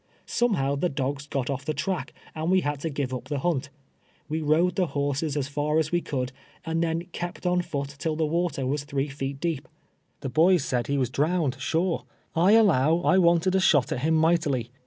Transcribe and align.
Somehow 0.25 0.77
the 0.77 0.89
dogs 0.89 1.27
got 1.27 1.47
off 1.51 1.63
the 1.63 1.75
track, 1.75 2.11
and 2.33 2.49
we 2.49 2.63
liad 2.63 2.79
to 2.79 2.89
give 2.89 3.13
up 3.13 3.25
the 3.25 3.37
liunt. 3.37 3.69
AVc 4.31 4.41
rode 4.47 4.75
the 4.75 4.87
Imrses 4.87 5.37
as 5.37 5.47
far 5.47 5.77
as 5.77 5.91
we 5.91 6.01
could, 6.01 6.31
and 6.65 6.81
then 6.83 7.03
kejit 7.13 7.45
on 7.45 7.61
i'oot 7.61 7.95
till 7.99 8.15
the 8.15 8.23
Avater 8.25 8.67
was 8.67 8.83
three 8.83 9.09
feet 9.09 9.39
dee}». 9.39 9.59
The 10.21 10.31
l)oyssaid 10.31 10.89
lu; 10.89 10.97
was 10.97 11.11
drowned, 11.11 11.57
sure. 11.59 12.05
I 12.35 12.53
allow 12.53 13.01
I 13.01 13.17
Avanted 13.17 13.53
a 13.53 13.59
shot 13.59 13.91
at 13.91 13.99
him 13.99 14.15
mightily. 14.15 14.71